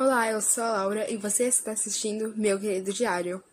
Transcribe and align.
Olá, 0.00 0.30
eu 0.30 0.40
sou 0.40 0.64
a 0.64 0.72
Laura 0.72 1.10
e 1.10 1.18
você 1.18 1.44
está 1.44 1.72
assistindo 1.72 2.32
Meu 2.34 2.58
Querido 2.58 2.90
Diário. 2.90 3.44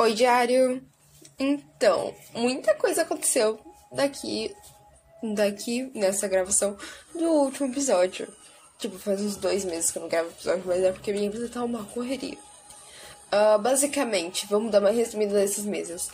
Oi, 0.00 0.14
diário. 0.14 0.80
Então, 1.36 2.14
muita 2.32 2.72
coisa 2.76 3.02
aconteceu 3.02 3.58
daqui, 3.90 4.54
daqui 5.34 5.90
nessa 5.92 6.28
gravação 6.28 6.76
do 7.12 7.28
último 7.28 7.66
episódio. 7.72 8.28
Tipo, 8.78 8.96
faz 8.96 9.20
uns 9.20 9.34
dois 9.34 9.64
meses 9.64 9.90
que 9.90 9.98
eu 9.98 10.02
não 10.02 10.08
gravo 10.08 10.28
episódio, 10.28 10.62
mas 10.66 10.84
é 10.84 10.92
porque 10.92 11.12
minha 11.12 11.28
vida 11.28 11.48
tá 11.48 11.64
uma 11.64 11.84
correria. 11.86 12.38
Uh, 13.26 13.58
basicamente, 13.58 14.46
vamos 14.46 14.70
dar 14.70 14.78
uma 14.78 14.90
resumida 14.90 15.34
desses 15.34 15.64
meses. 15.64 16.06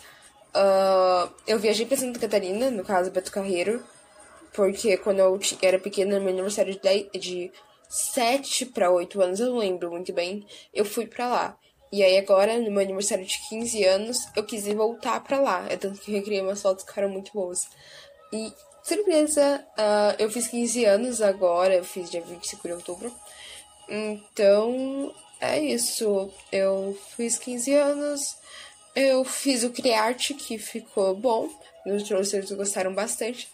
Uh, 0.55 1.31
eu 1.45 1.59
viajei 1.59 1.85
pra 1.85 1.95
Santa 1.95 2.19
Catarina, 2.19 2.71
no 2.71 2.83
caso 2.83 3.11
Beto 3.11 3.31
Carreiro, 3.31 3.85
porque 4.51 4.97
quando 4.97 5.19
eu 5.19 5.39
era 5.61 5.77
pequena, 5.77 6.17
no 6.17 6.25
meu 6.25 6.33
aniversário 6.33 6.73
de, 6.73 6.79
10, 6.79 7.11
de 7.19 7.51
7 7.87 8.65
para 8.65 8.89
8 8.89 9.21
anos, 9.21 9.39
eu 9.39 9.51
não 9.51 9.57
lembro 9.59 9.91
muito 9.91 10.11
bem, 10.11 10.43
eu 10.73 10.83
fui 10.83 11.05
pra 11.05 11.27
lá. 11.27 11.57
E 11.91 12.03
aí 12.03 12.17
agora, 12.17 12.57
no 12.59 12.71
meu 12.71 12.81
aniversário 12.81 13.25
de 13.25 13.39
15 13.49 13.83
anos, 13.83 14.17
eu 14.35 14.43
quis 14.43 14.67
voltar 14.73 15.23
pra 15.23 15.39
lá. 15.39 15.65
É 15.69 15.77
tanto 15.77 15.99
que 16.01 16.11
eu 16.11 16.15
recriei 16.15 16.41
umas 16.41 16.61
fotos 16.61 16.83
que 16.83 16.89
ficaram 16.89 17.09
muito 17.09 17.31
boas. 17.33 17.67
E, 18.33 18.51
surpresa, 18.83 19.65
uh, 19.77 20.15
eu 20.19 20.29
fiz 20.29 20.47
15 20.47 20.85
anos 20.85 21.21
agora, 21.21 21.75
eu 21.75 21.83
fiz 21.83 22.09
dia 22.09 22.21
25 22.21 22.67
de 22.67 22.73
outubro. 22.73 23.13
Então, 23.87 25.13
é 25.39 25.59
isso. 25.59 26.31
Eu 26.51 26.97
fiz 27.15 27.37
15 27.37 27.73
anos, 27.73 28.37
eu 28.95 29.23
fiz 29.23 29.63
o 29.63 29.69
Criarte, 29.69 30.33
que 30.33 30.57
ficou 30.57 31.15
bom. 31.15 31.49
Meus 31.85 32.03
professores 32.03 32.51
gostaram 32.51 32.93
bastante. 32.93 33.47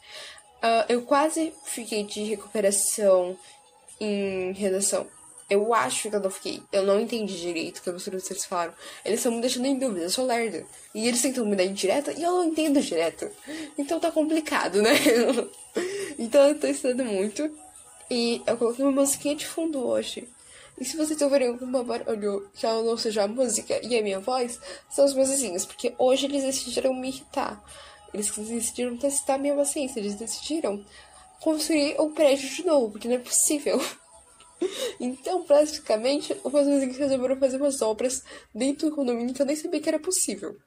Uh, 0.64 0.86
eu 0.88 1.02
quase 1.02 1.54
fiquei 1.66 2.04
de 2.04 2.24
recuperação 2.24 3.38
em 4.00 4.54
redação. 4.54 5.08
Eu 5.52 5.74
acho 5.74 6.10
que 6.10 6.16
eu 6.16 6.22
não 6.22 6.30
fiquei. 6.30 6.64
Eu 6.72 6.84
não 6.84 6.98
entendi 6.98 7.38
direito 7.38 7.80
o 7.80 7.82
que 7.82 7.90
os 7.90 8.46
falaram. 8.46 8.74
Eles 9.04 9.20
estão 9.20 9.34
me 9.34 9.42
deixando 9.42 9.66
em 9.66 9.78
dúvida, 9.78 10.06
eu 10.06 10.10
sou 10.10 10.26
lerda. 10.26 10.66
E 10.96 11.06
eles 11.06 11.22
tentam 11.22 11.46
me 11.46 11.58
dar 11.58 11.66
indireta 11.66 12.14
e 12.14 12.24
eu 12.24 12.32
não 12.32 12.46
entendo 12.46 12.80
direto. 12.80 13.30
Então 13.78 14.00
tá 14.00 14.10
complicado, 14.10 14.82
né? 14.82 14.92
então 16.18 16.48
eu 16.48 16.58
tô 16.58 16.68
estudando 16.68 17.04
muito. 17.04 17.52
E 18.10 18.42
eu 18.48 18.56
coloquei 18.56 18.86
uma 18.86 19.02
musiquinha 19.02 19.36
de 19.36 19.46
fundo 19.46 19.86
hoje. 19.86 20.26
E 20.80 20.86
se 20.86 20.96
vocês 20.96 21.22
ouvirem 21.22 21.50
alguma 21.50 21.84
barulho 21.84 22.50
que 22.54 22.66
ela 22.66 22.82
não 22.82 22.96
seja 22.96 23.24
a 23.24 23.28
música 23.28 23.78
e 23.86 23.98
a 23.98 24.02
minha 24.02 24.22
voz, 24.22 24.58
são 24.90 25.04
os 25.04 25.14
meus 25.14 25.32
vizinhos. 25.32 25.66
Porque 25.66 25.94
hoje 25.98 26.28
eles 26.28 26.46
decidiram 26.46 26.94
me 26.94 27.10
irritar. 27.10 27.62
Eles 28.14 28.32
decidiram 28.32 28.96
testar 28.96 29.38
minha 29.38 29.54
paciência. 29.54 30.00
Eles 30.00 30.16
decidiram 30.16 30.82
construir 31.42 32.00
o 32.00 32.12
prédio 32.12 32.48
de 32.48 32.66
novo, 32.66 32.92
porque 32.92 33.10
não 33.10 33.16
é 33.16 33.20
possível. 33.20 33.82
Então, 35.00 35.44
praticamente, 35.44 36.36
os 36.44 36.54
meus 36.54 36.68
vizinhos 36.68 36.98
resolveram 36.98 37.38
fazer 37.38 37.58
umas 37.58 37.82
obras 37.82 38.24
dentro 38.54 38.90
do 38.90 38.96
condomínio 38.96 39.34
que 39.34 39.42
eu 39.42 39.46
nem 39.46 39.56
sabia 39.56 39.82
que 39.82 39.90
era 39.90 40.00
possível. 40.00 40.58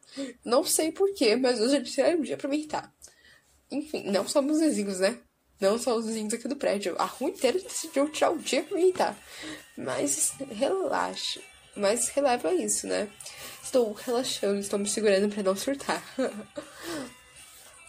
Não 0.44 0.64
sei 0.64 0.90
porquê, 0.90 1.36
mas 1.36 1.60
hoje 1.60 1.76
eles 1.76 1.92
tiraram 1.92 2.18
me 2.18 2.56
irritar. 2.56 2.92
Enfim, 3.70 4.04
não 4.10 4.26
só 4.26 4.42
meus 4.42 4.60
vizinhos, 4.60 5.00
né? 5.00 5.18
Não 5.60 5.78
só 5.78 5.96
os 5.96 6.06
vizinhos 6.06 6.34
aqui 6.34 6.48
do 6.48 6.56
prédio. 6.56 6.96
A 6.98 7.04
rua 7.04 7.30
inteira 7.30 7.58
decidiu 7.58 8.08
tirar 8.08 8.30
o 8.30 8.38
dia 8.38 8.62
pra 8.62 8.76
me 8.76 8.82
irritar. 8.82 9.16
Mas 9.76 10.32
relaxe. 10.50 11.40
Mas 11.76 12.08
releva 12.08 12.52
isso, 12.52 12.86
né? 12.86 13.08
Estou 13.62 13.92
relaxando, 13.92 14.60
estou 14.60 14.78
me 14.78 14.88
segurando 14.88 15.32
para 15.32 15.42
não 15.42 15.56
surtar. 15.56 16.02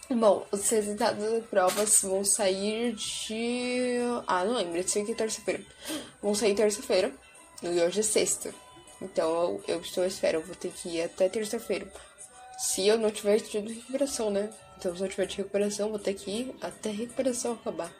Bom, 0.08 0.46
os 0.52 0.68
resultados 0.70 1.20
das 1.20 1.44
provas 1.46 2.00
vão 2.02 2.24
sair 2.24 2.94
de. 2.94 3.98
Ah, 4.26 4.44
não 4.44 4.54
lembro, 4.54 4.88
sei 4.88 5.04
que 5.04 5.12
é 5.12 5.14
terça-feira. 5.14 5.64
Vão 6.22 6.32
sair 6.32 6.54
terça-feira, 6.54 7.12
e 7.60 7.80
hoje 7.80 8.00
é 8.00 8.02
sexta. 8.02 8.54
Então 9.02 9.28
eu, 9.28 9.64
eu 9.66 9.80
estou 9.80 10.04
à 10.04 10.06
espera, 10.06 10.36
eu 10.36 10.42
vou 10.42 10.54
ter 10.54 10.70
que 10.70 10.88
ir 10.90 11.02
até 11.02 11.28
terça-feira. 11.28 11.90
Se 12.56 12.86
eu 12.86 12.96
não 12.96 13.10
tiver 13.10 13.40
tido 13.40 13.68
recuperação, 13.68 14.30
né? 14.30 14.48
Então 14.78 14.94
se 14.96 15.02
eu 15.02 15.08
tiver 15.08 15.26
de 15.26 15.36
recuperação, 15.38 15.90
vou 15.90 15.98
ter 15.98 16.14
que 16.14 16.30
ir 16.30 16.54
até 16.60 16.90
a 16.90 16.92
recuperação 16.92 17.52
acabar. 17.54 17.92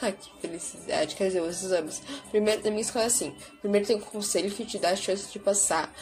Ai, 0.00 0.12
que 0.12 0.30
felicidade. 0.40 1.16
Quer 1.16 1.26
dizer, 1.26 1.42
os 1.42 1.62
exames. 1.62 2.00
Primeiro, 2.30 2.62
na 2.62 2.70
minha 2.70 2.82
escola 2.82 3.04
é 3.04 3.08
assim. 3.08 3.36
Primeiro 3.60 3.86
tem 3.86 3.96
um 3.96 4.00
conselho 4.00 4.50
que 4.50 4.64
te 4.64 4.78
dá 4.78 4.90
a 4.90 4.96
chance 4.96 5.30
de 5.30 5.38
passar 5.38 5.92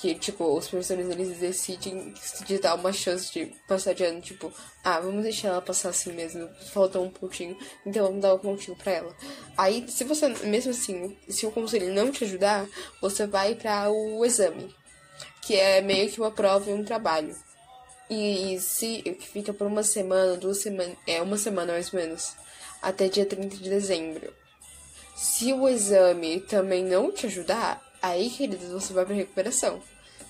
que, 0.00 0.14
tipo, 0.14 0.44
os 0.56 0.66
professores 0.66 1.10
eles 1.10 1.36
decidem 1.38 2.14
te 2.46 2.58
dar 2.58 2.74
uma 2.74 2.90
chance 2.90 3.30
de 3.30 3.54
passar 3.68 3.92
de 3.92 4.02
ano, 4.02 4.20
tipo, 4.22 4.50
ah, 4.82 4.98
vamos 4.98 5.22
deixar 5.22 5.48
ela 5.48 5.60
passar 5.60 5.90
assim 5.90 6.12
mesmo, 6.12 6.48
faltou 6.72 7.04
um 7.04 7.10
pontinho, 7.10 7.56
então 7.84 8.06
vamos 8.06 8.22
dar 8.22 8.34
um 8.34 8.38
pontinho 8.38 8.74
pra 8.78 8.92
ela. 8.92 9.14
Aí, 9.58 9.84
se 9.88 10.04
você, 10.04 10.28
mesmo 10.46 10.70
assim, 10.70 11.14
se 11.28 11.44
o 11.44 11.50
conselho 11.50 11.92
não 11.92 12.10
te 12.10 12.24
ajudar, 12.24 12.66
você 13.00 13.26
vai 13.26 13.54
para 13.54 13.90
o 13.90 14.24
exame, 14.24 14.74
que 15.42 15.54
é 15.54 15.82
meio 15.82 16.10
que 16.10 16.18
uma 16.18 16.30
prova 16.30 16.70
e 16.70 16.72
um 16.74 16.82
trabalho. 16.82 17.36
E 18.08 18.58
se 18.58 19.02
fica 19.32 19.52
por 19.52 19.66
uma 19.66 19.82
semana, 19.82 20.34
duas 20.34 20.58
semanas, 20.58 20.96
é 21.06 21.20
uma 21.20 21.36
semana 21.36 21.74
mais 21.74 21.92
ou 21.92 22.00
menos, 22.00 22.34
até 22.80 23.06
dia 23.06 23.26
30 23.26 23.56
de 23.58 23.68
dezembro. 23.68 24.32
Se 25.14 25.52
o 25.52 25.68
exame 25.68 26.40
também 26.40 26.82
não 26.82 27.12
te 27.12 27.26
ajudar, 27.26 27.89
Aí, 28.02 28.30
queridos, 28.30 28.68
você 28.68 28.92
vai 28.92 29.04
para 29.04 29.14
recuperação. 29.14 29.82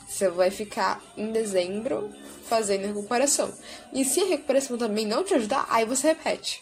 Você 0.08 0.28
vai 0.28 0.50
ficar 0.50 1.00
em 1.16 1.30
dezembro 1.30 2.10
fazendo 2.48 2.86
recuperação. 2.86 3.52
E 3.92 4.04
se 4.04 4.20
a 4.20 4.26
recuperação 4.26 4.76
também 4.76 5.06
não 5.06 5.22
te 5.22 5.34
ajudar, 5.34 5.66
aí 5.70 5.84
você 5.84 6.08
repete. 6.08 6.60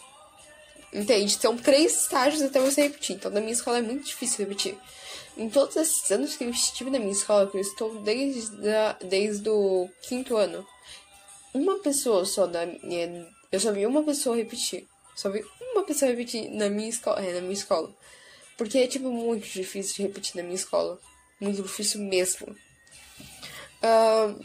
Entende? 0.92 1.32
São 1.32 1.56
três 1.56 2.02
estágios 2.02 2.42
até 2.42 2.60
você 2.60 2.82
repetir. 2.82 3.16
Então, 3.16 3.30
na 3.30 3.41
minha 3.41 3.52
escola 3.52 3.78
é 3.78 3.82
muito 3.82 4.06
difícil 4.06 4.47
repetir. 4.47 4.76
Em 5.36 5.48
todos 5.48 5.76
esses 5.76 6.10
anos 6.10 6.36
que 6.36 6.44
eu 6.44 6.50
estive 6.50 6.91
na 6.91 6.98
minha 6.98 7.12
escola, 7.12 7.47
que 7.47 7.56
eu 7.56 7.60
estou 7.60 8.00
desde, 8.02 8.68
a, 8.68 8.97
desde 9.04 9.48
o 9.48 9.88
quinto 10.02 10.36
ano, 10.36 10.66
uma 11.54 11.78
pessoa 11.78 12.24
só 12.24 12.47
da 12.47 12.66
minha. 12.66 13.26
Eu 13.50 13.60
só 13.60 13.72
vi 13.72 13.86
uma 13.86 14.02
pessoa 14.02 14.36
repetir. 14.36 14.86
Só 15.14 15.30
vi 15.30 15.44
uma 15.72 15.84
pessoa 15.84 16.10
repetir 16.10 16.50
na 16.50 16.68
minha 16.68 16.88
escola. 16.88 17.20
É, 17.20 17.34
na 17.34 17.41
minha 17.41 17.52
escola. 17.52 17.94
Porque 18.58 18.76
é, 18.76 18.86
tipo, 18.88 19.08
muito 19.08 19.46
difícil 19.46 19.94
de 19.94 20.02
repetir 20.02 20.36
na 20.36 20.42
minha 20.42 20.56
escola. 20.56 20.98
Muito 21.41 21.62
difícil 21.62 22.00
mesmo. 22.00 22.48
Uh, 23.80 24.44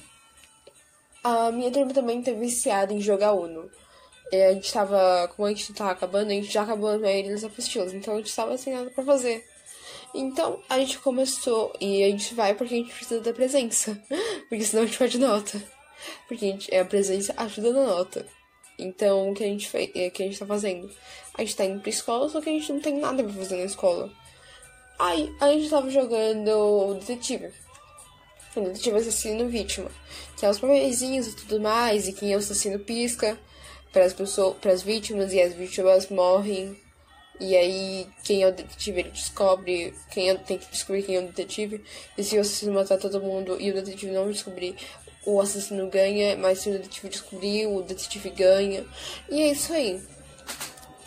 a 1.23 1.51
minha 1.51 1.71
turma 1.71 1.91
também 1.93 2.21
tá 2.21 2.31
viciada 2.31 2.93
em 2.93 3.01
jogar 3.01 3.33
Uno. 3.33 3.69
E 4.31 4.41
a 4.41 4.53
gente 4.53 4.71
tava, 4.71 5.27
como 5.35 5.47
a 5.47 5.49
gente 5.49 5.73
tava 5.73 5.91
acabando, 5.91 6.31
a 6.31 6.33
gente 6.35 6.51
já 6.51 6.61
acabou 6.61 6.89
a 6.89 6.99
maioria 6.99 7.31
das 7.31 7.43
apostilas. 7.43 7.93
Então 7.93 8.13
a 8.13 8.17
gente 8.17 8.35
tava 8.35 8.55
sem 8.57 8.73
nada 8.73 8.91
pra 8.91 9.03
fazer. 9.03 9.43
Então 10.13 10.61
a 10.69 10.77
gente 10.77 10.99
começou 10.99 11.73
e 11.81 12.03
a 12.03 12.09
gente 12.09 12.35
vai 12.35 12.53
porque 12.53 12.75
a 12.75 12.77
gente 12.77 12.93
precisa 12.93 13.19
da 13.19 13.33
presença. 13.33 13.99
Porque 14.47 14.63
senão 14.63 14.83
a 14.83 14.85
gente 14.85 14.97
perde 14.99 15.17
nota. 15.17 15.61
Porque 16.27 16.45
a, 16.45 16.49
gente, 16.49 16.75
a 16.75 16.85
presença 16.85 17.33
ajuda 17.35 17.73
na 17.73 17.83
nota. 17.83 18.25
Então, 18.77 19.29
o 19.31 19.33
que 19.33 19.43
a 19.43 19.47
gente, 19.47 19.69
fez, 19.69 19.91
é, 19.95 20.09
que 20.09 20.23
a 20.23 20.25
gente 20.25 20.39
tá 20.39 20.45
fazendo? 20.45 20.89
A 21.35 21.41
gente 21.41 21.55
tá 21.55 21.65
indo 21.65 21.79
pra 21.79 21.89
escola, 21.89 22.29
só 22.29 22.41
que 22.41 22.49
a 22.49 22.53
gente 22.53 22.71
não 22.71 22.79
tem 22.79 22.97
nada 22.97 23.23
pra 23.23 23.33
fazer 23.33 23.57
na 23.57 23.65
escola. 23.65 24.11
Aí, 24.99 25.33
a 25.39 25.51
gente 25.51 25.69
tava 25.69 25.89
jogando 25.89 26.95
detetive. 26.95 27.51
O 28.55 28.61
detetive 28.61 28.97
assassino 28.97 29.49
vítima. 29.49 29.89
Que 30.37 30.45
é 30.45 30.49
os 30.49 30.59
papeizinhos 30.59 31.27
e 31.27 31.35
tudo 31.35 31.59
mais, 31.59 32.07
e 32.07 32.13
quem 32.13 32.33
é 32.33 32.35
o 32.35 32.39
assassino 32.39 32.79
pisca 32.79 33.37
para 33.91 34.05
as 34.05 34.13
pessoas, 34.13 34.57
para 34.57 34.71
as 34.71 34.81
vítimas, 34.81 35.33
e 35.33 35.41
as 35.41 35.53
vítimas 35.53 36.09
morrem. 36.09 36.75
E 37.39 37.55
aí, 37.55 38.07
quem 38.23 38.43
é 38.43 38.47
o 38.47 38.51
detetive, 38.51 38.99
ele 39.01 39.09
descobre. 39.09 39.93
Quem 40.11 40.29
é, 40.29 40.35
tem 40.35 40.57
que 40.57 40.69
descobrir 40.71 41.03
quem 41.03 41.15
é 41.15 41.19
o 41.19 41.27
detetive. 41.27 41.83
E 42.17 42.23
se 42.23 42.37
o 42.37 42.41
assassino 42.41 42.73
matar 42.73 42.97
todo 42.97 43.21
mundo 43.21 43.59
e 43.59 43.71
o 43.71 43.73
detetive 43.73 44.11
não 44.11 44.31
descobrir, 44.31 44.75
o 45.25 45.39
assassino 45.39 45.87
ganha, 45.87 46.37
mas 46.37 46.59
se 46.59 46.69
o 46.69 46.73
detetive 46.73 47.09
descobrir, 47.09 47.67
o 47.67 47.81
detetive 47.81 48.29
ganha. 48.29 48.85
E 49.29 49.41
é 49.41 49.51
isso 49.51 49.73
aí. 49.73 50.01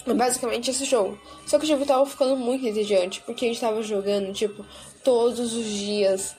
É 0.06 0.14
basicamente 0.14 0.70
esse 0.70 0.84
jogo. 0.84 1.18
Só 1.46 1.58
que 1.58 1.64
o 1.64 1.68
jogo 1.68 1.84
tava 1.84 2.06
ficando 2.06 2.36
muito 2.36 2.66
entediante, 2.66 3.20
porque 3.26 3.44
a 3.44 3.48
gente 3.48 3.60
tava 3.60 3.82
jogando, 3.82 4.32
tipo, 4.32 4.64
todos 5.02 5.52
os 5.52 5.66
dias 5.66 6.36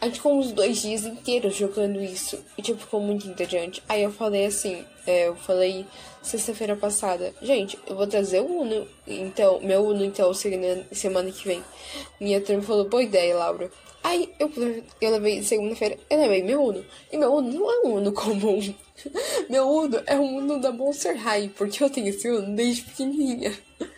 A 0.00 0.06
gente 0.06 0.16
ficou 0.16 0.38
uns 0.38 0.50
dois 0.50 0.80
dias 0.80 1.04
inteiros 1.04 1.54
jogando 1.54 2.00
isso. 2.00 2.42
E, 2.56 2.62
tipo, 2.62 2.80
ficou 2.80 3.00
muito 3.00 3.28
entediante. 3.28 3.82
Aí 3.86 4.02
eu 4.02 4.10
falei 4.10 4.46
assim, 4.46 4.82
é, 5.06 5.28
eu 5.28 5.36
falei 5.36 5.84
sexta-feira 6.22 6.74
passada, 6.74 7.34
gente, 7.42 7.78
eu 7.86 7.94
vou 7.94 8.06
trazer 8.06 8.40
o 8.40 8.46
Uno. 8.46 8.86
Então, 9.06 9.60
meu 9.60 9.84
Uno, 9.84 10.02
então, 10.02 10.32
semana 10.32 11.30
que 11.30 11.46
vem. 11.46 11.62
Minha 12.18 12.40
turma 12.40 12.62
falou, 12.62 12.88
boa 12.88 13.02
ideia, 13.02 13.36
Laura. 13.36 13.70
Aí 14.02 14.32
eu, 14.38 14.50
eu 15.02 15.10
levei 15.10 15.42
segunda-feira, 15.42 15.98
eu 16.08 16.18
levei 16.18 16.42
meu 16.42 16.62
Uno. 16.62 16.82
E 17.12 17.18
meu 17.18 17.34
Uno 17.34 17.52
não 17.52 17.70
é 17.70 17.86
um 17.86 17.94
Uno 17.96 18.12
comum. 18.12 18.74
meu 19.50 19.68
Uno 19.68 20.02
é 20.06 20.16
um 20.16 20.38
Uno 20.38 20.58
da 20.58 20.72
Monster 20.72 21.14
High, 21.14 21.50
porque 21.50 21.84
eu 21.84 21.90
tenho 21.90 22.08
esse 22.08 22.26
Uno 22.26 22.56
desde 22.56 22.82
pequenininha. 22.82 23.52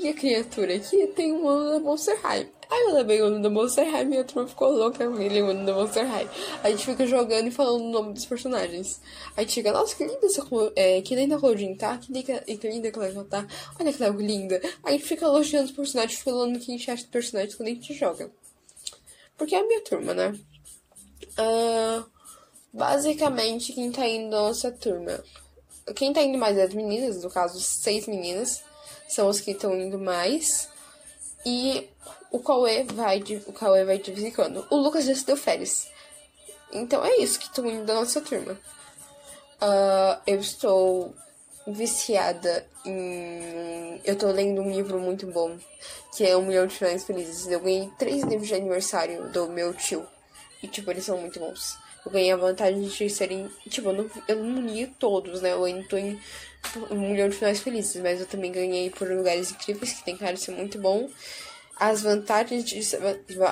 E 0.00 0.08
a 0.10 0.14
criatura 0.14 0.76
aqui 0.76 1.08
tem 1.08 1.32
um 1.32 1.44
Uno 1.44 1.70
da 1.70 1.80
Monster 1.80 2.16
High. 2.22 2.48
Aí 2.70 2.82
eu 2.82 2.94
levei 2.94 3.22
o 3.22 3.40
da 3.40 3.48
Monster 3.48 3.90
High 3.90 4.04
minha 4.04 4.24
turma 4.24 4.46
ficou 4.46 4.70
louca 4.70 5.06
com 5.06 5.14
aquele 5.14 5.40
Uno 5.40 5.64
da 5.64 5.72
Monster 5.72 6.06
High. 6.06 6.28
A 6.62 6.70
gente 6.70 6.84
fica 6.84 7.06
jogando 7.06 7.48
e 7.48 7.50
falando 7.50 7.82
o 7.82 7.90
nome 7.90 8.12
dos 8.12 8.26
personagens. 8.26 9.00
Aí 9.28 9.32
a 9.36 9.40
gente 9.42 9.54
fica, 9.54 9.72
nossa, 9.72 9.96
que 9.96 10.04
linda 10.04 10.26
essa 10.26 10.46
é, 10.76 11.00
que 11.00 11.14
linda 11.14 11.36
a 11.36 11.38
Claudine 11.38 11.76
tá, 11.76 11.96
que 11.96 12.12
linda, 12.12 12.40
que 12.40 12.68
linda 12.68 12.88
a 12.88 12.92
Cleo 12.92 13.24
tá, 13.24 13.46
olha 13.80 13.92
que 13.92 14.22
linda. 14.22 14.60
Aí 14.82 14.94
a 14.94 14.98
gente 14.98 15.04
fica 15.04 15.24
elogiando 15.24 15.66
os 15.66 15.72
personagens, 15.72 16.20
falando 16.20 16.56
o 16.56 16.60
que 16.60 16.70
a 16.70 16.76
gente 16.76 16.90
acha 16.90 17.02
dos 17.02 17.10
personagens 17.10 17.54
quando 17.54 17.68
a 17.68 17.72
gente 17.72 17.94
joga. 17.94 18.30
Porque 19.38 19.54
é 19.54 19.60
a 19.60 19.66
minha 19.66 19.80
turma, 19.82 20.12
né? 20.12 20.38
Uh, 21.38 22.04
basicamente, 22.72 23.72
quem 23.72 23.90
tá 23.90 24.06
indo 24.06 24.30
na 24.30 24.42
nossa 24.42 24.70
turma. 24.72 25.22
Quem 25.94 26.12
tá 26.12 26.20
indo 26.22 26.36
mais 26.36 26.58
é 26.58 26.64
as 26.64 26.74
meninas, 26.74 27.22
no 27.22 27.30
caso, 27.30 27.58
seis 27.60 28.06
meninas. 28.06 28.62
São 29.08 29.28
os 29.28 29.40
que 29.40 29.52
estão 29.52 29.74
indo 29.80 29.98
mais. 29.98 30.68
E 31.46 31.88
o 32.04 32.17
Cauê 32.48 32.82
vai 32.82 33.20
de, 33.20 33.36
o 33.46 33.52
Cauê 33.52 33.84
vai 33.84 33.98
de 33.98 34.10
vez 34.10 34.24
em 34.24 34.30
quando. 34.30 34.66
O 34.70 34.76
Lucas 34.76 35.04
já 35.04 35.14
se 35.14 35.26
deu 35.26 35.36
férias. 35.36 35.86
Então 36.72 37.04
é 37.04 37.16
isso 37.18 37.38
que 37.38 37.44
estão 37.44 37.66
indo 37.66 37.84
da 37.84 37.92
nossa 37.92 38.22
turma. 38.22 38.52
Uh, 39.60 40.18
eu 40.26 40.40
estou 40.40 41.14
viciada 41.66 42.66
em. 42.86 44.00
Eu 44.02 44.16
tô 44.16 44.30
lendo 44.30 44.62
um 44.62 44.70
livro 44.70 44.98
muito 44.98 45.26
bom, 45.26 45.58
que 46.16 46.24
é 46.24 46.34
Um 46.38 46.46
Milhão 46.46 46.66
de 46.66 46.74
Finais 46.74 47.04
Felizes. 47.04 47.46
Eu 47.48 47.60
ganhei 47.60 47.90
três 47.98 48.22
livros 48.22 48.48
de 48.48 48.54
aniversário 48.54 49.28
do 49.28 49.50
meu 49.50 49.74
tio. 49.74 50.06
E, 50.62 50.68
tipo, 50.68 50.90
eles 50.90 51.04
são 51.04 51.18
muito 51.18 51.38
bons. 51.38 51.76
Eu 52.06 52.10
ganhei 52.10 52.32
a 52.32 52.36
vantagem 52.36 52.80
de 52.80 53.10
serem. 53.10 53.50
Tipo, 53.68 53.90
eu 53.90 53.92
não, 53.92 54.10
eu 54.26 54.36
não 54.42 54.62
li 54.62 54.86
todos, 54.86 55.42
né? 55.42 55.52
Eu 55.52 55.64
ainda 55.64 55.86
tô 55.86 55.98
em 55.98 56.18
Um 56.90 57.10
Milhão 57.10 57.28
de 57.28 57.36
Finais 57.36 57.60
Felizes, 57.60 58.00
mas 58.00 58.20
eu 58.20 58.26
também 58.26 58.50
ganhei 58.50 58.88
por 58.88 59.06
lugares 59.06 59.50
incríveis, 59.50 59.92
que 59.92 60.04
tem 60.04 60.16
cara 60.16 60.32
de 60.32 60.40
ser 60.40 60.52
muito 60.52 60.78
bom 60.78 61.10
as 61.78 62.02
vantagens 62.02 62.64
de, 62.64 62.80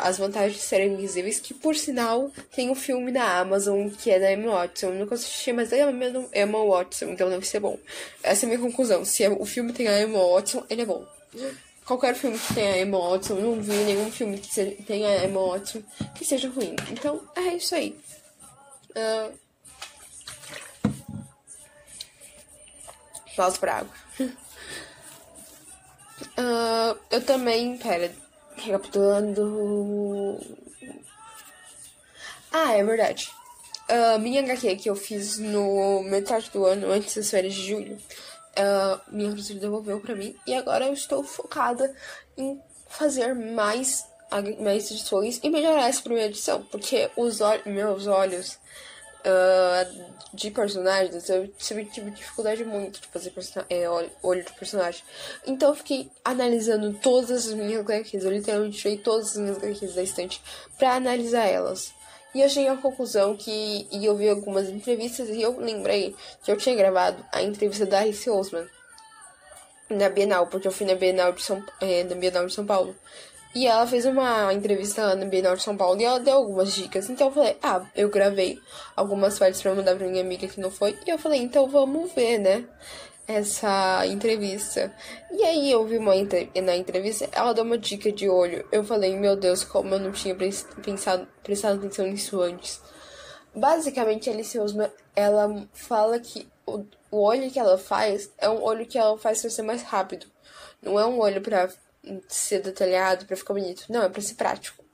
as 0.02 0.18
vantagens 0.18 0.54
de 0.54 0.62
serem 0.62 0.92
invisíveis, 0.92 1.38
que 1.38 1.54
por 1.54 1.76
sinal 1.76 2.30
tem 2.54 2.70
um 2.70 2.74
filme 2.74 3.12
na 3.12 3.38
Amazon 3.38 3.88
que 3.88 4.10
é 4.10 4.18
da 4.18 4.32
Emma 4.32 4.52
Watson. 4.52 4.86
Eu 4.88 4.94
nunca 4.94 5.14
assisti, 5.14 5.52
mas 5.52 5.72
é 5.72 5.82
a 5.82 5.90
Emma 5.90 6.64
Watson, 6.64 7.06
então 7.06 7.30
deve 7.30 7.46
ser 7.46 7.60
bom. 7.60 7.78
Essa 8.22 8.44
é 8.44 8.46
a 8.46 8.48
minha 8.48 8.60
conclusão. 8.60 9.04
Se 9.04 9.22
é, 9.22 9.30
o 9.30 9.46
filme 9.46 9.72
tem 9.72 9.86
a 9.86 10.02
Emma 10.02 10.18
Watson, 10.18 10.64
ele 10.68 10.82
é 10.82 10.86
bom. 10.86 11.06
Qualquer 11.84 12.14
filme 12.16 12.36
que 12.36 12.54
tenha 12.54 12.74
a 12.74 12.80
Emma 12.80 12.98
Watson, 12.98 13.36
eu 13.36 13.42
não 13.42 13.62
vi 13.62 13.72
nenhum 13.72 14.10
filme 14.10 14.38
que 14.38 14.82
tenha 14.82 15.08
a 15.08 15.24
Emma 15.24 15.40
Watson 15.46 15.82
que 16.16 16.24
seja 16.24 16.48
ruim. 16.48 16.74
Então, 16.90 17.22
é 17.36 17.54
isso 17.54 17.74
aí. 17.74 17.96
Uh... 18.90 19.46
Pausa 23.36 23.58
pra 23.58 23.76
água. 23.76 23.94
Uh, 26.22 26.98
eu 27.10 27.24
também, 27.24 27.76
pera, 27.76 28.12
recapitulando. 28.56 30.38
Ah, 32.50 32.72
é 32.72 32.82
verdade. 32.82 33.30
Uh, 33.88 34.18
minha 34.18 34.40
HQ 34.40 34.76
que 34.76 34.90
eu 34.90 34.96
fiz 34.96 35.38
no 35.38 36.02
metade 36.02 36.50
do 36.50 36.64
ano, 36.64 36.90
antes 36.90 37.14
das 37.14 37.30
férias 37.30 37.54
de 37.54 37.68
julho, 37.68 37.96
uh, 37.96 39.00
minha 39.08 39.30
professora 39.30 39.60
devolveu 39.60 40.00
pra 40.00 40.14
mim. 40.14 40.34
E 40.46 40.54
agora 40.54 40.86
eu 40.86 40.92
estou 40.92 41.22
focada 41.22 41.94
em 42.36 42.60
fazer 42.88 43.34
mais, 43.34 44.04
mais 44.60 44.90
edições 44.90 45.38
e 45.42 45.50
melhorar 45.50 45.88
essa 45.88 46.02
primeira 46.02 46.30
edição. 46.30 46.62
Porque 46.64 47.10
os 47.16 47.38
meus 47.66 48.06
olhos 48.06 48.58
uh, 49.26 50.16
de 50.32 50.50
personagens, 50.50 51.28
eu 51.28 51.48
tive, 51.48 51.84
tive 51.86 52.10
dificuldade 52.10 52.64
muito 52.64 53.00
de 53.00 53.08
fazer 53.08 53.32
é, 53.68 53.88
olho 54.22 54.44
de 54.44 54.52
personagem. 54.52 55.02
Então 55.46 55.70
eu 55.70 55.74
fiquei 55.74 56.10
analisando 56.24 56.92
todas 57.02 57.30
as 57.30 57.52
minhas 57.52 57.80
HQs. 57.80 58.24
Eu 58.24 58.30
literalmente 58.30 58.78
tirei 58.78 58.98
todas 58.98 59.30
as 59.30 59.36
minhas 59.36 59.56
HQs 59.58 59.94
da 59.94 60.02
estante 60.02 60.42
pra 60.78 60.94
analisar 60.94 61.46
elas. 61.46 61.92
E 62.34 62.42
eu 62.42 62.48
cheguei 62.50 62.68
à 62.68 62.76
conclusão 62.76 63.36
que. 63.36 63.88
E 63.90 64.04
eu 64.04 64.14
vi 64.14 64.28
algumas 64.28 64.68
entrevistas 64.68 65.30
e 65.30 65.40
eu 65.40 65.58
lembrei 65.58 66.14
que 66.44 66.52
eu 66.52 66.56
tinha 66.56 66.76
gravado 66.76 67.24
a 67.32 67.42
entrevista 67.42 67.86
da 67.86 68.00
Alice 68.00 68.28
Osman 68.28 68.66
na 69.88 70.08
Bienal, 70.08 70.46
porque 70.48 70.68
eu 70.68 70.72
fui 70.72 70.84
na 70.84 70.94
Bienal 70.94 71.32
de 71.32 71.42
São, 71.42 71.64
é, 71.80 72.04
na 72.04 72.14
Bienal 72.14 72.46
de 72.46 72.52
São 72.52 72.66
Paulo. 72.66 72.94
E 73.56 73.66
ela 73.66 73.86
fez 73.86 74.04
uma 74.04 74.52
entrevista 74.52 75.02
lá 75.02 75.14
no 75.14 75.24
Bienal 75.30 75.56
de 75.56 75.62
São 75.62 75.78
Paulo 75.78 75.98
e 75.98 76.04
ela 76.04 76.20
deu 76.20 76.34
algumas 76.34 76.74
dicas. 76.74 77.08
Então 77.08 77.28
eu 77.28 77.32
falei, 77.32 77.56
ah, 77.62 77.86
eu 77.96 78.10
gravei 78.10 78.60
algumas 78.94 79.38
partes 79.38 79.62
pra 79.62 79.74
mandar 79.74 79.96
pra 79.96 80.06
minha 80.06 80.22
amiga 80.22 80.46
que 80.46 80.60
não 80.60 80.70
foi. 80.70 80.94
E 81.06 81.08
eu 81.08 81.16
falei, 81.16 81.40
então 81.40 81.66
vamos 81.66 82.12
ver, 82.12 82.36
né? 82.36 82.66
Essa 83.26 84.06
entrevista. 84.06 84.94
E 85.30 85.42
aí 85.42 85.72
eu 85.72 85.86
vi 85.86 85.96
uma 85.96 86.12
na 86.62 86.76
entrevista, 86.76 87.30
ela 87.32 87.54
deu 87.54 87.64
uma 87.64 87.78
dica 87.78 88.12
de 88.12 88.28
olho. 88.28 88.62
Eu 88.70 88.84
falei, 88.84 89.16
meu 89.16 89.34
Deus, 89.34 89.64
como 89.64 89.94
eu 89.94 90.00
não 90.00 90.12
tinha 90.12 90.36
pensado, 90.84 91.26
prestado 91.42 91.78
atenção 91.78 92.06
nisso 92.06 92.38
antes. 92.42 92.78
Basicamente, 93.54 94.28
Alice 94.28 94.58
Osman, 94.58 94.90
ela 95.14 95.66
fala 95.72 96.20
que 96.20 96.46
o, 96.66 96.84
o 97.10 97.22
olho 97.22 97.50
que 97.50 97.58
ela 97.58 97.78
faz 97.78 98.30
é 98.36 98.50
um 98.50 98.62
olho 98.62 98.84
que 98.84 98.98
ela 98.98 99.16
faz 99.16 99.40
pra 99.40 99.48
ser 99.48 99.62
mais 99.62 99.80
rápido. 99.80 100.26
Não 100.82 101.00
é 101.00 101.06
um 101.06 101.18
olho 101.18 101.40
pra 101.40 101.70
ser 102.28 102.60
detalhado 102.60 103.26
para 103.26 103.36
ficar 103.36 103.54
bonito. 103.54 103.84
Não, 103.88 104.02
é 104.02 104.08
pra 104.08 104.22
ser 104.22 104.34
prático. 104.34 104.84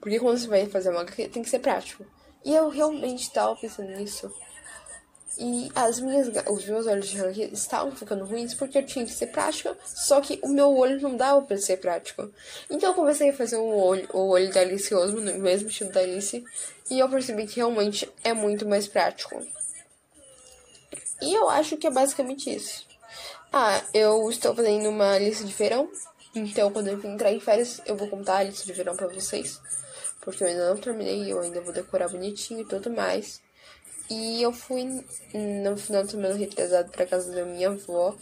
Porque 0.00 0.18
quando 0.18 0.38
você 0.38 0.48
vai 0.48 0.66
fazer 0.66 0.90
uma 0.90 1.04
tem 1.04 1.42
que 1.42 1.48
ser 1.48 1.60
prático. 1.60 2.04
E 2.44 2.54
eu 2.54 2.68
realmente 2.68 3.22
estava 3.22 3.54
pensando 3.56 3.90
nisso. 3.90 4.32
E 5.38 5.70
as 5.74 5.98
minhas, 5.98 6.28
os 6.48 6.66
meus 6.66 6.86
olhos 6.86 7.08
de 7.08 7.18
HQ 7.18 7.50
estavam 7.52 7.92
ficando 7.92 8.24
ruins 8.24 8.52
porque 8.52 8.76
eu 8.76 8.84
tinha 8.84 9.04
que 9.04 9.12
ser 9.12 9.28
prática, 9.28 9.76
só 9.86 10.20
que 10.20 10.38
o 10.42 10.48
meu 10.48 10.76
olho 10.76 11.00
não 11.00 11.16
dava 11.16 11.40
para 11.42 11.56
ser 11.56 11.78
prático. 11.78 12.30
Então 12.68 12.90
eu 12.90 12.94
comecei 12.94 13.30
a 13.30 13.32
fazer 13.32 13.56
um 13.56 13.74
olho, 13.74 14.06
o 14.12 14.28
olho 14.28 14.52
da 14.52 14.60
Alice 14.60 14.92
no 14.92 15.38
mesmo 15.38 15.68
estilo 15.68 15.90
da 15.90 16.00
Alice, 16.00 16.44
e 16.90 16.98
eu 16.98 17.08
percebi 17.08 17.46
que 17.46 17.56
realmente 17.56 18.10
é 18.22 18.34
muito 18.34 18.68
mais 18.68 18.86
prático. 18.86 19.40
E 21.22 21.32
eu 21.32 21.48
acho 21.48 21.76
que 21.76 21.86
é 21.86 21.90
basicamente 21.90 22.54
isso. 22.54 22.86
Ah, 23.52 23.82
eu 23.94 24.28
estou 24.28 24.54
fazendo 24.54 24.88
uma 24.88 25.18
lista 25.18 25.44
de 25.44 25.52
verão 25.52 25.90
então, 26.34 26.70
quando 26.72 26.88
eu 26.88 27.04
entrar 27.04 27.30
em 27.30 27.40
férias, 27.40 27.80
eu 27.84 27.94
vou 27.94 28.08
contar 28.08 28.38
a 28.38 28.42
lista 28.42 28.64
de 28.64 28.72
verão 28.72 28.96
pra 28.96 29.06
vocês. 29.08 29.60
Porque 30.20 30.42
eu 30.42 30.48
ainda 30.48 30.70
não 30.70 30.76
terminei, 30.76 31.30
eu 31.30 31.40
ainda 31.40 31.60
vou 31.60 31.72
decorar 31.72 32.08
bonitinho 32.08 32.60
e 32.60 32.64
tudo 32.64 32.90
mais. 32.90 33.40
E 34.08 34.42
eu 34.42 34.52
fui 34.52 34.84
no 35.34 35.76
final 35.76 36.04
de 36.04 36.12
semana 36.12 36.34
retrasado 36.34 36.90
pra 36.90 37.06
casa 37.06 37.32
da 37.32 37.44
minha 37.44 37.68
avó. 37.68 38.16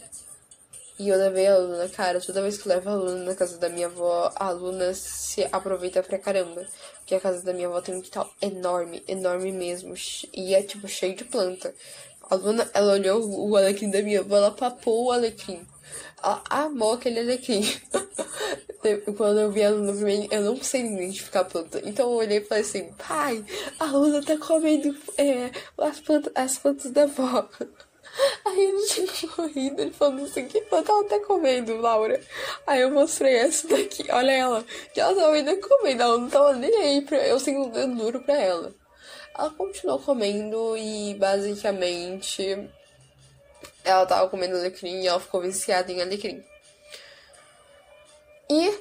E 0.99 1.09
eu 1.09 1.17
levei 1.17 1.47
a 1.47 1.55
aluna, 1.55 1.89
cara, 1.89 2.19
toda 2.21 2.41
vez 2.41 2.57
que 2.57 2.67
eu 2.67 2.73
levo 2.73 2.89
a 2.89 2.93
aluna 2.93 3.23
na 3.23 3.35
casa 3.35 3.57
da 3.57 3.69
minha 3.69 3.87
avó, 3.87 4.31
a 4.35 4.47
aluna 4.47 4.93
se 4.93 5.47
aproveita 5.51 6.03
pra 6.03 6.19
caramba. 6.19 6.67
Porque 6.97 7.15
a 7.15 7.19
casa 7.19 7.41
da 7.43 7.53
minha 7.53 7.67
avó 7.67 7.81
tem 7.81 7.95
um 7.95 8.01
quintal 8.01 8.29
enorme, 8.41 9.03
enorme 9.07 9.51
mesmo. 9.51 9.93
E 10.33 10.53
é 10.53 10.61
tipo 10.61 10.87
cheio 10.87 11.15
de 11.15 11.23
planta. 11.23 11.73
A 12.29 12.35
aluna, 12.35 12.69
ela 12.73 12.93
olhou 12.93 13.49
o 13.49 13.55
alecrim 13.55 13.89
da 13.89 14.01
minha 14.01 14.19
avó, 14.19 14.37
ela 14.37 14.51
papou 14.51 15.05
o 15.05 15.11
alecrim. 15.11 15.65
Amou 16.49 16.93
aquele 16.93 17.19
alecrim. 17.19 17.63
Quando 19.15 19.39
eu 19.39 19.51
vi 19.51 19.61
ela 19.61 19.77
no 19.77 19.93
vermelho, 19.93 20.27
eu 20.31 20.41
não 20.41 20.61
sei 20.61 20.81
identificar 20.81 21.41
a 21.41 21.45
planta. 21.45 21.81
Então 21.83 22.09
eu 22.09 22.17
olhei 22.17 22.39
e 22.39 22.41
falei 22.41 22.63
assim, 22.63 22.91
pai, 22.93 23.45
a 23.79 23.85
Luna 23.85 24.23
tá 24.23 24.37
comendo 24.37 24.95
é, 25.17 25.51
as, 25.77 25.99
plantas, 25.99 26.33
as 26.35 26.57
plantas 26.57 26.91
da 26.91 27.03
avó. 27.03 27.47
Aí 28.45 28.59
ele 28.59 28.85
tinha 28.87 29.27
corrido, 29.29 29.81
ele 29.81 29.91
falou 29.91 30.25
assim, 30.25 30.47
que 30.47 30.61
planta 30.61 30.91
ela 30.91 31.03
tá 31.05 31.19
comendo, 31.19 31.77
Laura? 31.77 32.19
Aí 32.67 32.81
eu 32.81 32.91
mostrei 32.91 33.35
essa 33.35 33.67
daqui, 33.67 34.05
olha 34.11 34.31
ela, 34.31 34.65
que 34.93 34.99
ela 34.99 35.15
tava 35.15 35.33
ainda 35.33 35.55
comendo, 35.55 36.03
ela 36.03 36.17
não 36.17 36.29
tava 36.29 36.53
nem 36.53 36.75
aí 36.75 37.01
pra 37.01 37.25
eu 37.25 37.39
sendo 37.39 37.69
duro 37.95 38.21
pra 38.21 38.35
ela. 38.35 38.73
Ela 39.37 39.49
continuou 39.51 39.99
comendo 39.99 40.75
e 40.77 41.13
basicamente 41.15 42.69
ela 43.83 44.05
tava 44.05 44.29
comendo 44.29 44.55
alecrim 44.55 45.01
e 45.01 45.07
ela 45.07 45.19
ficou 45.19 45.41
viciada 45.41 45.91
em 45.91 46.01
alecrim. 46.01 46.43
E. 48.49 48.79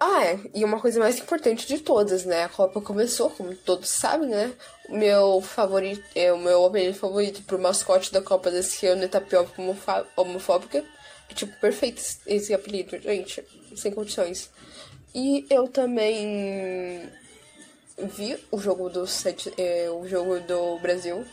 Ah, 0.00 0.24
é. 0.24 0.38
E 0.54 0.64
uma 0.64 0.80
coisa 0.80 1.00
mais 1.00 1.18
importante 1.18 1.66
de 1.66 1.78
todas, 1.78 2.24
né? 2.24 2.44
A 2.44 2.48
Copa 2.48 2.80
começou, 2.80 3.30
como 3.30 3.54
todos 3.54 3.88
sabem, 3.88 4.28
né? 4.28 4.52
O 4.88 4.96
meu 4.96 5.40
favorito. 5.40 6.04
É, 6.14 6.32
o 6.32 6.38
meu 6.38 6.64
apelido 6.64 6.94
favorito 6.98 7.42
pro 7.42 7.58
mascote 7.58 8.12
da 8.12 8.22
Copa 8.22 8.50
desse 8.50 8.86
ano 8.86 9.04
é 9.04 9.08
tapioca 9.08 9.52
homofóbica. 10.16 10.84
É 11.30 11.34
tipo 11.34 11.58
perfeito 11.60 12.02
esse 12.26 12.54
apelido, 12.54 12.98
gente. 13.00 13.44
Sem 13.76 13.92
condições. 13.92 14.50
E 15.14 15.46
eu 15.50 15.68
também 15.68 17.08
vi 17.98 18.38
o 18.50 18.58
jogo 18.58 18.88
do 18.88 19.06
sete, 19.06 19.52
é, 19.56 19.90
o 19.90 20.06
jogo 20.06 20.40
do 20.40 20.78
Brasil. 20.78 21.24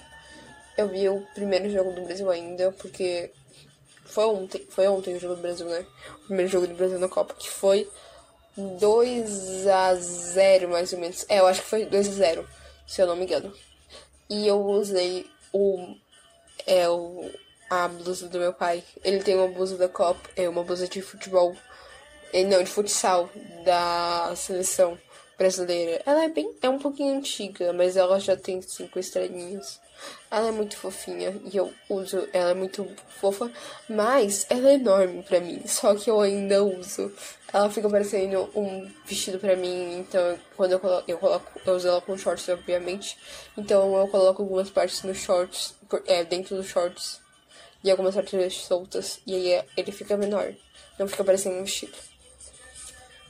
Eu 0.78 0.88
vi 0.90 1.08
o 1.08 1.22
primeiro 1.34 1.70
jogo 1.70 1.92
do 1.92 2.02
Brasil 2.02 2.30
ainda, 2.30 2.72
porque 2.74 3.32
foi 4.04 4.26
ontem, 4.26 4.66
foi 4.70 4.88
ontem 4.88 5.16
o 5.16 5.20
jogo 5.20 5.36
do 5.36 5.42
Brasil, 5.42 5.66
né? 5.68 5.86
O 6.24 6.26
primeiro 6.28 6.52
jogo 6.52 6.68
do 6.68 6.76
Brasil 6.76 7.00
na 7.00 7.08
Copa, 7.08 7.34
que 7.34 7.50
foi 7.50 7.90
2 8.58 9.68
a 9.68 9.96
0 9.96 10.70
mais 10.70 10.94
ou 10.94 11.00
menos. 11.00 11.26
É, 11.30 11.40
eu 11.40 11.48
acho 11.48 11.62
que 11.62 11.68
foi 11.68 11.86
2 11.86 12.08
a 12.08 12.12
0 12.12 12.48
se 12.88 13.02
eu 13.02 13.08
não 13.08 13.16
me 13.16 13.24
engano. 13.26 13.54
E 14.30 14.48
eu 14.48 14.60
usei 14.62 15.26
o. 15.52 15.96
É, 16.66 16.90
o, 16.90 17.30
a 17.70 17.88
blusa 17.88 18.28
do 18.28 18.40
meu 18.40 18.54
pai. 18.54 18.84
Ele 19.04 19.20
tem 19.20 19.36
uma 19.36 19.48
blusa 19.48 19.78
da 19.78 19.90
Copa, 19.90 20.30
é 20.36 20.48
uma 20.48 20.64
blusa 20.64 20.88
de 20.88 21.02
futebol. 21.02 21.56
É, 22.34 22.44
não, 22.44 22.64
de 22.64 22.70
futsal 22.70 23.30
da 23.64 24.34
seleção 24.36 24.98
brasileira. 25.38 26.02
Ela 26.06 26.26
é 26.26 26.30
bem. 26.30 26.54
É 26.62 26.70
um 26.70 26.80
pouquinho 26.80 27.18
antiga, 27.18 27.74
mas 27.74 27.98
ela 27.98 28.20
já 28.20 28.36
tem 28.36 28.62
cinco 28.62 29.00
estrelinhas. 29.00 29.80
Ela 30.30 30.50
é 30.50 30.52
muito 30.52 30.78
fofinha 30.78 31.40
e 31.52 31.56
eu 31.56 31.74
uso. 31.90 32.28
Ela 32.34 32.52
é 32.52 32.54
muito 32.54 32.88
fofa, 33.20 33.52
mas 33.90 34.46
ela 34.50 34.70
é 34.70 34.74
enorme 34.76 35.24
pra 35.24 35.40
mim. 35.40 35.62
Só 35.68 35.96
que 35.96 36.10
eu 36.10 36.20
ainda 36.20 36.64
uso. 36.64 37.12
Ela 37.54 37.70
fica 37.70 37.90
parecendo 37.90 38.50
um 38.54 38.90
vestido 39.06 39.40
pra 39.40 39.56
mim, 39.56 40.00
então 40.00 40.38
quando 40.58 40.74
eu 40.74 40.80
coloco, 40.80 41.10
eu 41.10 41.18
coloco, 41.18 41.62
eu 41.66 41.76
uso 41.76 41.88
ela 41.88 42.02
com 42.02 42.18
shorts, 42.18 42.50
obviamente. 42.50 43.18
Então 43.58 43.96
eu 43.98 44.08
coloco 44.10 44.42
algumas 44.42 44.70
partes 44.70 45.04
nos 45.04 45.18
shorts, 45.20 45.74
é, 46.06 46.26
dentro 46.26 46.58
dos 46.58 46.68
shorts 46.68 47.22
e 47.82 47.90
algumas 47.90 48.14
partes 48.14 48.58
soltas. 48.58 49.22
E 49.26 49.34
aí 49.34 49.64
ele 49.78 49.92
fica 49.92 50.18
menor. 50.18 50.54
Não 51.00 51.08
fica 51.08 51.24
parecendo 51.24 51.58
um 51.58 51.64
vestido. 51.64 51.94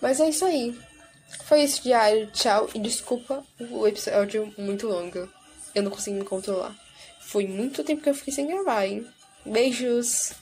Mas 0.01 0.19
é 0.19 0.29
isso 0.29 0.45
aí. 0.45 0.75
Foi 1.43 1.61
esse 1.61 1.81
diário. 1.83 2.27
Tchau. 2.31 2.69
E 2.73 2.79
desculpa 2.79 3.43
o 3.59 3.87
episódio 3.87 4.53
muito 4.57 4.87
longo. 4.87 5.29
Eu 5.73 5.83
não 5.83 5.91
consegui 5.91 6.17
me 6.17 6.25
controlar. 6.25 6.75
Foi 7.19 7.47
muito 7.47 7.83
tempo 7.83 8.01
que 8.01 8.09
eu 8.09 8.15
fiquei 8.15 8.33
sem 8.33 8.47
gravar, 8.47 8.85
hein? 8.85 9.05
Beijos! 9.45 10.33